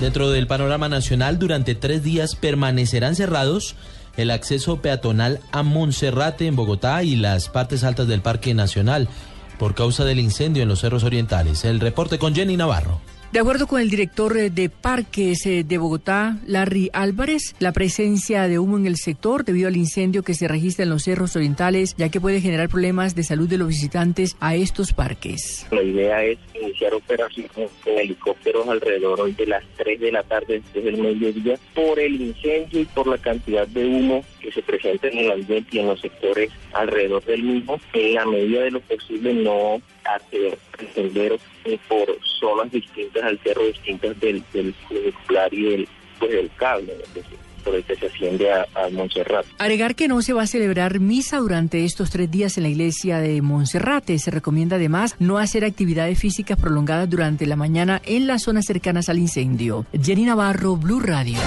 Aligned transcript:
Dentro 0.00 0.30
del 0.30 0.46
panorama 0.46 0.88
nacional, 0.88 1.40
durante 1.40 1.74
tres 1.74 2.04
días 2.04 2.36
permanecerán 2.36 3.16
cerrados 3.16 3.74
el 4.16 4.30
acceso 4.30 4.80
peatonal 4.80 5.40
a 5.50 5.64
Monserrate 5.64 6.46
en 6.46 6.54
Bogotá 6.54 7.02
y 7.02 7.16
las 7.16 7.48
partes 7.48 7.82
altas 7.82 8.06
del 8.06 8.20
Parque 8.20 8.54
Nacional 8.54 9.08
por 9.58 9.74
causa 9.74 10.04
del 10.04 10.20
incendio 10.20 10.62
en 10.62 10.68
los 10.68 10.80
cerros 10.80 11.02
orientales. 11.02 11.64
El 11.64 11.80
reporte 11.80 12.18
con 12.18 12.34
Jenny 12.34 12.56
Navarro. 12.56 13.00
De 13.30 13.40
acuerdo 13.40 13.66
con 13.66 13.82
el 13.82 13.90
director 13.90 14.38
eh, 14.38 14.48
de 14.48 14.70
Parques 14.70 15.44
eh, 15.44 15.62
de 15.62 15.76
Bogotá, 15.76 16.38
Larry 16.46 16.88
Álvarez, 16.94 17.54
la 17.58 17.72
presencia 17.72 18.48
de 18.48 18.58
humo 18.58 18.78
en 18.78 18.86
el 18.86 18.96
sector 18.96 19.44
debido 19.44 19.68
al 19.68 19.76
incendio 19.76 20.22
que 20.22 20.32
se 20.32 20.48
registra 20.48 20.84
en 20.84 20.88
los 20.88 21.02
cerros 21.02 21.36
orientales, 21.36 21.94
ya 21.98 22.08
que 22.08 22.22
puede 22.22 22.40
generar 22.40 22.70
problemas 22.70 23.14
de 23.14 23.24
salud 23.24 23.46
de 23.46 23.58
los 23.58 23.68
visitantes 23.68 24.34
a 24.40 24.54
estos 24.54 24.94
parques. 24.94 25.66
La 25.70 25.82
idea 25.82 26.24
es 26.24 26.38
iniciar 26.58 26.94
operaciones 26.94 27.52
con 27.52 27.98
helicópteros 27.98 28.66
alrededor 28.66 29.20
hoy 29.20 29.32
de 29.32 29.46
las 29.46 29.64
3 29.76 30.00
de 30.00 30.12
la 30.12 30.22
tarde 30.22 30.62
desde 30.72 30.88
el 30.88 30.96
mediodía 30.96 31.58
por 31.74 32.00
el 32.00 32.18
incendio 32.18 32.80
y 32.80 32.86
por 32.86 33.08
la 33.08 33.18
cantidad 33.18 33.68
de 33.68 33.84
humo 33.84 34.24
que 34.40 34.50
se 34.52 34.62
presenta 34.62 35.08
en 35.08 35.18
el 35.18 35.32
ambiente 35.32 35.68
y 35.76 35.80
en 35.80 35.88
los 35.88 36.00
sectores 36.00 36.50
alrededor 36.72 37.22
del 37.26 37.42
mismo. 37.42 37.78
En 37.92 38.14
la 38.14 38.24
medida 38.24 38.62
de 38.62 38.70
lo 38.70 38.80
posible 38.80 39.34
no 39.34 39.82
hacer 40.16 40.58
el 40.78 40.88
sendero 40.94 41.36
por 41.88 42.18
zonas 42.40 42.70
distintas 42.70 43.22
al 43.24 43.38
cerro, 43.40 43.66
distintas 43.66 44.18
del, 44.20 44.42
del 44.52 44.74
y 45.50 45.62
del, 45.62 45.88
pues, 46.18 46.30
del 46.30 46.50
cable, 46.56 46.94
por 47.64 47.74
el 47.74 47.84
que 47.84 47.96
se 47.96 48.06
asciende 48.06 48.50
a, 48.50 48.66
a, 48.74 48.88
Montserrat. 48.90 49.44
Agregar 49.58 49.94
que 49.94 50.08
no 50.08 50.22
se 50.22 50.32
va 50.32 50.42
a 50.42 50.46
celebrar 50.46 51.00
misa 51.00 51.38
durante 51.38 51.84
estos 51.84 52.10
tres 52.10 52.30
días 52.30 52.56
en 52.56 52.62
la 52.62 52.68
iglesia 52.70 53.18
de 53.18 53.42
Monserrate. 53.42 54.18
Se 54.18 54.30
recomienda 54.30 54.76
además 54.76 55.16
no 55.18 55.38
hacer 55.38 55.64
actividades 55.64 56.18
físicas 56.18 56.58
prolongadas 56.58 57.10
durante 57.10 57.46
la 57.46 57.56
mañana 57.56 58.00
en 58.04 58.26
las 58.26 58.44
zonas 58.44 58.66
cercanas 58.66 59.08
al 59.08 59.18
incendio. 59.18 59.86
Jenny 59.92 60.24
Navarro, 60.24 60.76
Blue 60.76 61.00
Radio. 61.00 61.38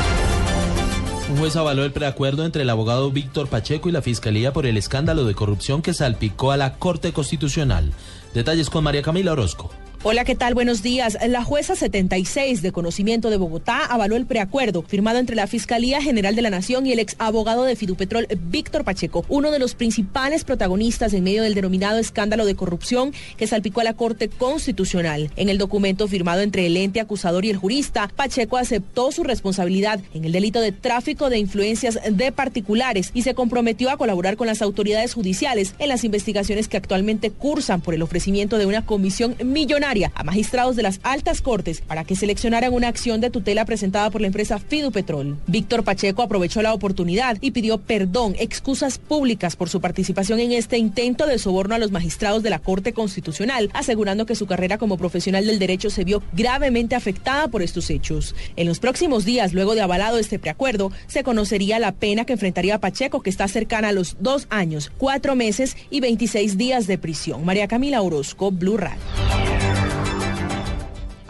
Un 1.30 1.38
juez 1.38 1.56
avaló 1.56 1.86
el 1.86 1.94
preacuerdo 1.94 2.46
entre 2.46 2.64
el 2.64 2.70
abogado 2.70 3.10
Víctor 3.12 3.48
Pacheco 3.48 3.88
y 3.88 3.92
la 3.92 4.02
Fiscalía 4.02 4.52
por 4.52 4.66
el 4.66 4.76
escándalo 4.76 5.26
de 5.26 5.34
corrupción 5.34 5.82
que 5.82 5.94
salpicó 5.94 6.52
a 6.52 6.58
la 6.58 6.74
Corte 6.74 7.14
Constitucional. 7.14 7.94
Detalles 8.34 8.70
con 8.70 8.84
María 8.84 9.02
Camila 9.02 9.32
Orozco. 9.32 9.72
Hola, 10.04 10.26
¿qué 10.26 10.34
tal? 10.34 10.56
Buenos 10.56 10.82
días. 10.82 11.16
La 11.28 11.44
jueza 11.44 11.76
76 11.76 12.64
de 12.64 12.72
conocimiento 12.72 13.30
de 13.30 13.38
Bogotá 13.38 13.86
avaló 13.86 14.16
el 14.16 14.26
preacuerdo 14.26 14.82
firmado 14.82 15.20
entre 15.20 15.36
la 15.36 15.46
Fiscalía 15.46 16.02
General 16.02 16.36
de 16.36 16.42
la 16.42 16.50
Nación 16.50 16.88
y 16.88 16.92
el 16.92 16.98
ex 16.98 17.16
abogado 17.20 17.66
de 17.66 17.76
Fidupetrol, 17.76 18.28
Víctor 18.48 18.84
Pacheco, 18.84 19.24
uno 19.30 19.52
de 19.52 19.60
los 19.60 19.76
principales 19.76 20.44
protagonistas 20.44 21.14
en 21.14 21.24
medio 21.24 21.44
del 21.44 21.54
denominado 21.54 22.00
escándalo 22.00 22.46
de 22.46 22.56
corrupción 22.56 23.14
que 23.38 23.46
salpicó 23.46 23.82
a 23.82 23.84
la 23.84 23.94
Corte 23.94 24.28
Constitucional. 24.28 25.30
En 25.36 25.50
el 25.50 25.60
documento 25.60 26.08
firmado 26.08 26.42
entre 26.42 26.66
el 26.66 26.78
ente 26.78 27.00
acusador 27.00 27.46
y 27.46 27.52
el 27.52 27.58
jurista, 27.58 28.12
Pacheco 28.16 28.58
aceptó 28.58 29.12
su 29.12 29.24
responsabilidad 29.24 30.00
en 30.16 30.26
el 30.26 30.32
delito 30.32 30.62
de 30.62 30.72
tráfico 30.72 31.30
de 31.30 31.38
influencias 31.38 32.00
de 32.10 32.32
particulares 32.32 33.12
y 33.14 33.22
se 33.22 33.36
comprometió 33.36 33.92
a 33.92 33.98
colaborar 33.98 34.36
con 34.36 34.48
las 34.48 34.64
autoridades 34.64 35.14
judiciales 35.14 35.76
en 35.78 35.90
las 35.90 36.04
investigaciones 36.04 36.68
que 36.68 36.78
actualmente 36.78 37.30
cursan 37.30 37.82
por 37.82 37.94
el 37.94 38.02
ofrecimiento 38.02 38.58
de 38.58 38.66
una 38.66 38.84
comisión 38.84 39.36
millonaria 39.44 39.91
a 39.92 40.24
magistrados 40.24 40.78
de 40.78 40.84
las 40.84 41.02
altas 41.04 41.42
cortes 41.42 41.82
para 41.82 42.06
que 42.06 42.16
seleccionaran 42.16 42.74
una 42.74 42.88
acción 42.88 43.20
de 43.20 43.30
tutela 43.30 43.66
presentada 43.66 44.10
por 44.10 44.22
la 44.22 44.28
empresa 44.28 44.58
Fidupetrol. 44.58 45.38
Víctor 45.48 45.84
Pacheco 45.84 46.22
aprovechó 46.22 46.62
la 46.62 46.74
oportunidad 46.74 47.38
y 47.42 47.52
pidió 47.52 47.78
perdón, 47.78 48.36
excusas 48.40 48.98
públicas 49.00 49.58
por 49.58 49.68
su 49.68 49.82
participación 49.82 50.40
en 50.40 50.54
este 50.54 50.78
intento 50.78 51.28
de 51.28 51.38
soborno 51.38 51.76
a 51.76 51.78
los 51.78 51.92
magistrados 51.92 52.42
de 52.42 52.50
la 52.50 52.60
Corte 52.60 52.94
Constitucional, 52.94 53.70
asegurando 53.74 54.26
que 54.26 54.36
su 54.36 54.46
carrera 54.46 54.78
como 54.78 54.98
profesional 54.98 55.46
del 55.46 55.60
derecho 55.60 55.90
se 55.90 56.06
vio 56.06 56.24
gravemente 56.32 56.96
afectada 56.96 57.50
por 57.50 57.62
estos 57.62 57.90
hechos. 57.90 58.34
En 58.56 58.68
los 58.68 58.80
próximos 58.80 59.26
días, 59.26 59.52
luego 59.52 59.76
de 59.76 59.82
avalado 59.82 60.20
este 60.20 60.40
preacuerdo, 60.40 60.94
se 61.08 61.24
conocería 61.24 61.80
la 61.80 61.92
pena 61.92 62.24
que 62.24 62.34
enfrentaría 62.34 62.80
Pacheco, 62.80 63.22
que 63.22 63.30
está 63.30 63.50
cercana 63.50 63.90
a 63.90 63.92
los 63.92 64.16
dos 64.22 64.48
años, 64.50 64.90
cuatro 64.98 65.36
meses 65.36 65.76
y 65.90 66.00
26 66.00 66.58
días 66.58 66.88
de 66.88 66.98
prisión. 66.98 67.44
María 67.44 67.68
Camila 67.68 68.02
Orozco, 68.02 68.52
Blue 68.52 68.78
Radio. 68.78 69.21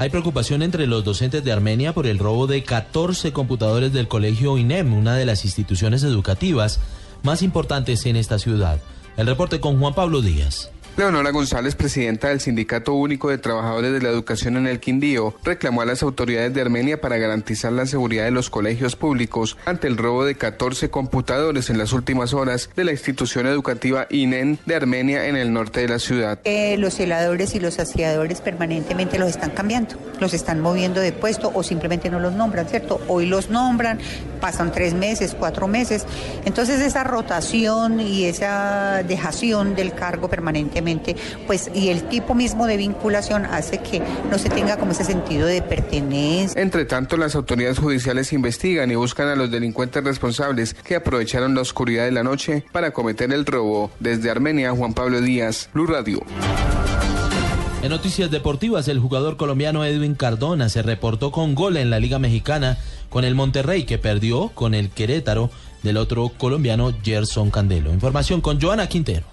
Hay 0.01 0.09
preocupación 0.09 0.63
entre 0.63 0.88
los 0.88 1.03
docentes 1.03 1.44
de 1.44 1.51
Armenia 1.51 1.94
por 1.94 2.07
el 2.07 2.17
robo 2.17 2.47
de 2.47 2.63
14 2.63 3.34
computadores 3.34 3.94
del 3.94 4.07
colegio 4.07 4.57
INEM, 4.57 4.95
una 4.95 5.16
de 5.16 5.28
las 5.28 5.45
instituciones 5.45 6.01
educativas 6.01 6.79
más 7.22 7.44
importantes 7.44 8.07
en 8.07 8.16
esta 8.16 8.39
ciudad. 8.39 8.81
El 9.16 9.28
reporte 9.28 9.59
con 9.59 9.79
Juan 9.79 9.94
Pablo 9.94 10.23
Díaz. 10.23 10.72
Leonora 10.97 11.31
González, 11.31 11.75
presidenta 11.75 12.28
del 12.28 12.41
Sindicato 12.41 12.94
Único 12.94 13.29
de 13.29 13.38
Trabajadores 13.38 13.94
de 13.94 14.02
la 14.02 14.09
Educación 14.09 14.57
en 14.57 14.68
el 14.68 14.81
Quindío, 14.81 15.34
reclamó 15.41 15.81
a 15.81 15.85
las 15.85 16.03
autoridades 16.03 16.53
de 16.53 16.59
Armenia 16.59 17.00
para 17.00 17.18
garantizar 17.18 17.72
la 17.72 17.85
seguridad 17.85 18.25
de 18.25 18.31
los 18.31 18.50
colegios 18.50 18.97
públicos 18.97 19.57
ante 19.66 19.88
el 19.88 19.96
robo 19.96 20.25
de 20.25 20.35
14 20.35 20.90
computadores 20.90 21.69
en 21.69 21.78
las 21.78 21.94
últimas 21.94 22.34
horas 22.34 22.69
de 22.75 22.84
la 22.84 22.91
institución 22.91 23.47
educativa 23.47 24.06
INEN 24.09 24.59
de 24.66 24.75
Armenia 24.75 25.28
en 25.28 25.38
el 25.38 25.53
norte 25.53 25.80
de 25.80 25.88
la 25.88 25.97
ciudad. 25.97 26.40
Eh, 26.44 26.75
los 26.78 26.96
celadores 26.96 27.56
y 27.56 27.62
los 27.62 27.75
saciadores 27.75 28.41
permanentemente 28.41 29.18
los 29.18 29.30
están 29.30 29.51
cambiando, 29.51 29.96
los 30.19 30.34
están 30.34 30.59
moviendo 30.59 31.00
de 31.00 31.13
puesto 31.13 31.51
o 31.53 31.63
simplemente 31.63 32.09
no 32.09 32.19
los 32.19 32.34
nombran, 32.34 32.68
¿cierto? 32.68 33.00
Hoy 33.07 33.28
los 33.28 33.50
nombran, 33.50 33.97
pasan 34.41 34.74
tres 34.74 34.94
meses, 34.94 35.38
cuatro 35.40 35.69
meses. 35.69 36.06
Entonces 36.44 36.81
esa 36.81 37.06
rotación 37.06 38.01
y 38.01 38.25
esa 38.25 39.03
dejación 39.03 39.74
del 39.74 39.94
cargo 39.94 40.30
permanente 40.30 40.81
pues 41.47 41.72
y 41.74 41.90
el 41.90 42.03
tipo 42.03 42.36
mismo 42.36 42.68
de 42.68 42.78
vinculación 42.78 43.46
hace 43.46 43.80
que 43.80 44.02
no 44.30 44.38
se 44.38 44.50
tenga 44.50 44.78
como 44.78 44.92
ese 44.92 45.03
sentido 45.03 45.47
de 45.47 45.62
pertenencia. 45.62 46.62
Entre 46.62 46.86
tanto, 46.86 47.18
las 47.18 47.36
autoridades 47.36 47.80
judiciales 47.80 48.34
investigan 48.34 48.92
y 48.92 48.96
buscan 48.96 49.28
a 49.28 49.36
los 49.36 49.52
delincuentes 49.52 50.03
responsables 50.03 50.74
que 50.74 50.96
aprovecharon 50.96 51.56
la 51.56 51.62
oscuridad 51.62 52.06
de 52.06 52.12
la 52.12 52.24
noche 52.24 52.64
para 52.72 52.92
cometer 52.92 53.31
el 53.31 53.46
robo. 53.46 53.92
Desde 54.00 54.30
Armenia, 54.30 54.72
Juan 54.72 54.94
Pablo 54.94 55.22
Díaz, 55.22 55.69
Blue 55.74 55.88
Radio. 55.88 56.22
En 57.81 57.90
noticias 57.90 58.30
deportivas, 58.30 58.88
el 58.88 59.00
jugador 59.00 59.38
colombiano 59.38 59.84
Edwin 59.84 60.13
Cardona 60.13 60.69
se 60.69 60.84
reportó 60.84 61.31
con 61.31 61.56
gol 61.56 61.78
en 61.78 61.90
la 61.90 62.00
Liga 62.00 62.19
Mexicana 62.19 62.78
con 63.09 63.25
el 63.25 63.34
Monterrey 63.34 63.86
que 63.86 63.98
perdió 63.98 64.50
con 64.50 64.75
el 64.75 64.90
Querétaro 64.90 65.50
del 65.81 65.98
otro 65.98 66.30
colombiano 66.38 66.94
Gerson 67.03 67.50
Candelo. 67.50 67.92
Información 67.92 68.40
con 68.42 68.62
Joana 68.62 68.88
Quintero. 68.88 69.31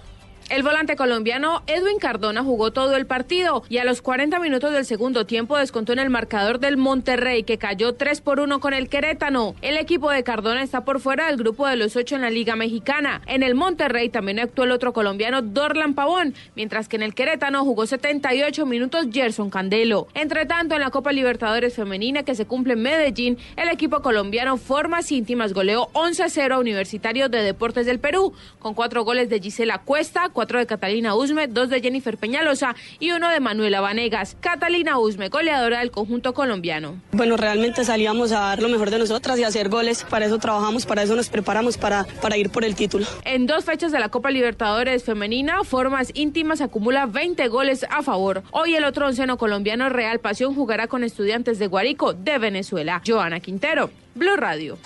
El 0.49 0.63
volante 0.63 0.95
colombiano 0.95 1.61
Edwin 1.67 1.99
Cardona 1.99 2.43
jugó 2.43 2.71
todo 2.71 2.95
el 2.95 3.05
partido 3.05 3.63
y 3.69 3.77
a 3.77 3.83
los 3.83 4.01
40 4.01 4.39
minutos 4.39 4.73
del 4.73 4.83
segundo 4.83 5.27
tiempo 5.27 5.55
descontó 5.55 5.93
en 5.93 5.99
el 5.99 6.09
marcador 6.09 6.59
del 6.59 6.75
Monterrey 6.75 7.43
que 7.43 7.59
cayó 7.59 7.93
3 7.93 8.19
por 8.21 8.39
1 8.39 8.59
con 8.59 8.73
el 8.73 8.89
Querétano. 8.89 9.53
El 9.61 9.77
equipo 9.77 10.09
de 10.09 10.23
Cardona 10.23 10.63
está 10.63 10.85
por 10.85 11.01
fuera 11.01 11.27
del 11.27 11.37
grupo 11.37 11.67
de 11.67 11.75
los 11.75 11.95
ocho 11.95 12.15
en 12.15 12.21
la 12.21 12.31
Liga 12.31 12.55
Mexicana. 12.55 13.21
En 13.27 13.43
el 13.43 13.53
Monterrey 13.53 14.09
también 14.09 14.39
actuó 14.39 14.65
el 14.65 14.71
otro 14.71 14.91
colombiano 14.91 15.43
Dorlan 15.43 15.93
Pavón, 15.93 16.33
mientras 16.55 16.89
que 16.89 16.95
en 16.95 17.03
el 17.03 17.13
Querétano 17.13 17.63
jugó 17.63 17.85
78 17.85 18.65
minutos 18.65 19.05
Gerson 19.13 19.51
Candelo. 19.51 20.07
Entre 20.15 20.47
tanto, 20.47 20.73
en 20.73 20.81
la 20.81 20.89
Copa 20.89 21.11
Libertadores 21.11 21.75
Femenina 21.75 22.23
que 22.23 22.33
se 22.33 22.47
cumple 22.47 22.73
en 22.73 22.81
Medellín, 22.81 23.37
el 23.55 23.69
equipo 23.69 24.01
colombiano 24.01 24.57
Formas 24.57 25.11
Íntimas 25.11 25.53
goleó 25.53 25.89
11-0 25.93 26.53
a 26.53 26.57
Universitario 26.57 27.29
de 27.29 27.43
Deportes 27.43 27.85
del 27.85 27.99
Perú, 27.99 28.33
con 28.57 28.73
cuatro 28.73 29.03
goles 29.03 29.29
de 29.29 29.39
Gisela 29.39 29.77
Cuesta, 29.77 30.29
cuatro 30.39 30.57
de 30.57 30.65
Catalina 30.65 31.15
Usme, 31.15 31.47
dos 31.49 31.67
de 31.67 31.81
Jennifer 31.81 32.17
Peñalosa 32.17 32.73
y 32.97 33.11
uno 33.11 33.27
de 33.27 33.41
Manuela 33.41 33.81
Vanegas. 33.81 34.37
Catalina 34.39 34.97
Usme, 34.97 35.27
goleadora 35.27 35.79
del 35.79 35.91
conjunto 35.91 36.33
colombiano. 36.33 36.95
Bueno, 37.11 37.35
realmente 37.35 37.83
salíamos 37.83 38.31
a 38.31 38.39
dar 38.39 38.61
lo 38.61 38.69
mejor 38.69 38.89
de 38.89 38.99
nosotras 38.99 39.37
y 39.37 39.43
a 39.43 39.47
hacer 39.47 39.67
goles. 39.67 40.05
Para 40.09 40.27
eso 40.27 40.37
trabajamos, 40.37 40.85
para 40.85 41.03
eso 41.03 41.13
nos 41.17 41.27
preparamos 41.27 41.77
para, 41.77 42.05
para 42.21 42.37
ir 42.37 42.51
por 42.51 42.63
el 42.63 42.73
título. 42.73 43.05
En 43.25 43.47
dos 43.47 43.65
fechas 43.65 43.91
de 43.91 43.99
la 43.99 44.07
Copa 44.07 44.31
Libertadores 44.31 45.03
Femenina, 45.03 45.65
Formas 45.65 46.09
Íntimas 46.13 46.61
acumula 46.61 47.05
20 47.05 47.45
goles 47.49 47.85
a 47.89 48.01
favor. 48.01 48.41
Hoy 48.51 48.75
el 48.75 48.85
otro 48.85 49.07
onceno 49.07 49.37
colombiano 49.37 49.89
Real 49.89 50.19
Pasión 50.19 50.55
jugará 50.55 50.87
con 50.87 51.03
estudiantes 51.03 51.59
de 51.59 51.67
Guarico 51.67 52.13
de 52.13 52.37
Venezuela. 52.37 53.01
Joana 53.05 53.41
Quintero, 53.41 53.89
Blue 54.15 54.37
Radio. 54.37 54.77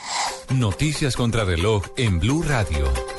Noticias 0.49 1.15
contra 1.15 1.45
reloj 1.45 1.83
en 1.95 2.19
Blue 2.19 2.41
Radio. 2.41 3.12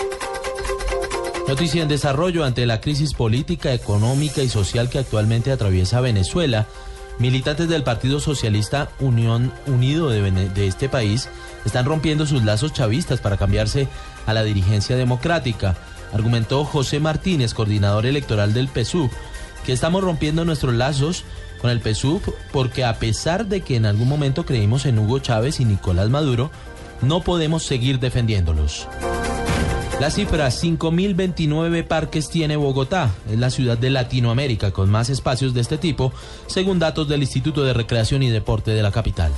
Noticia 1.47 1.83
en 1.83 1.89
desarrollo 1.89 2.43
ante 2.45 2.65
la 2.65 2.81
crisis 2.81 3.13
política, 3.13 3.75
económica 3.75 4.43
y 4.43 4.49
social 4.49 4.89
que 4.89 4.99
actualmente 4.99 5.53
atraviesa 5.53 6.01
Venezuela. 6.01 6.67
Militantes 7.19 7.69
del 7.69 7.83
Partido 7.83 8.19
Socialista 8.19 8.89
Unión 8.99 9.53
Unido 9.67 10.09
de, 10.09 10.67
este 10.67 10.89
país 10.89 11.29
están 11.67 11.85
rompiendo 11.85 12.25
sus 12.25 12.45
lazos 12.45 12.73
chavistas 12.73 13.21
para 13.21 13.37
cambiarse 13.37 13.89
a 14.27 14.33
la 14.33 14.43
dirigencia 14.43 14.97
democrática, 14.97 15.77
argumentó 16.15 16.65
José 16.65 16.99
Martínez, 16.99 17.53
coordinador 17.53 18.07
electoral 18.07 18.55
del 18.55 18.69
PSUV, 18.69 19.11
que 19.67 19.75
estamos 19.75 20.03
rompiendo 20.03 20.47
nuestros 20.47 20.75
lazos 20.75 21.25
con 21.61 21.71
el 21.71 21.81
PSUV 21.81 22.23
porque 22.53 22.85
a 22.85 22.99
pesar 22.99 23.47
de 23.47 23.61
que 23.61 23.77
en 23.77 23.85
algún 23.85 24.09
momento 24.09 24.47
creímos 24.47 24.87
en 24.87 24.99
Hugo 24.99 25.19
Chávez 25.19 25.61
y 25.61 25.67
Nicolás 25.67 26.09
Maduro, 26.09 26.51
no 27.03 27.21
podemos 27.21 27.65
seguir 27.65 28.01
defendiéndolos. 28.01 28.89
La 30.01 30.11
cifra 30.11 30.49
5.029 30.49 31.87
parques 31.87 32.29
tiene 32.29 32.57
Bogotá. 32.57 33.11
Es 33.31 33.39
la 33.39 33.51
ciudad 33.51 33.79
de 33.79 33.91
Latinoamérica 33.91 34.73
con 34.73 34.91
más 34.91 35.09
espacios 35.09 35.55
de 35.55 35.61
este 35.61 35.79
tipo, 35.79 36.13
según 36.47 36.79
datos 36.79 37.09
del 37.09 37.23
Instituto 37.23 37.65
de 37.65 37.73
Recreación 37.73 38.23
y 38.23 38.29
Deporte 38.29 38.73
de 38.73 38.83
la 38.83 38.91
capital. 38.91 39.33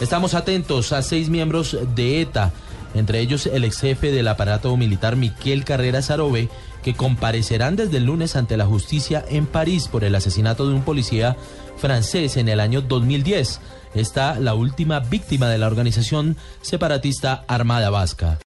Estamos 0.00 0.34
atentos 0.34 0.92
a 0.92 1.02
seis 1.02 1.28
miembros 1.28 1.76
de 1.94 2.22
ETA, 2.22 2.52
entre 2.94 3.20
ellos 3.20 3.46
el 3.46 3.64
ex 3.64 3.80
jefe 3.80 4.10
del 4.10 4.26
aparato 4.26 4.74
militar 4.76 5.16
Miquel 5.16 5.64
Carrera 5.64 6.00
Sarobe, 6.00 6.48
que 6.82 6.94
comparecerán 6.94 7.76
desde 7.76 7.98
el 7.98 8.04
lunes 8.04 8.36
ante 8.36 8.56
la 8.56 8.64
justicia 8.64 9.22
en 9.28 9.46
París 9.46 9.88
por 9.88 10.02
el 10.02 10.14
asesinato 10.14 10.66
de 10.66 10.74
un 10.74 10.82
policía 10.82 11.36
francés 11.76 12.38
en 12.38 12.48
el 12.48 12.58
año 12.58 12.80
2010. 12.80 13.60
Está 13.94 14.40
la 14.40 14.54
última 14.54 15.00
víctima 15.00 15.48
de 15.48 15.58
la 15.58 15.66
organización 15.66 16.36
separatista 16.62 17.44
Armada 17.46 17.90
Vasca. 17.90 18.38